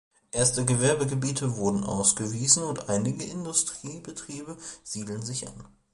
[0.31, 5.63] Erste Gewerbegebiete wurden ausgewiesen und einige Industriebetriebe siedelten sich an.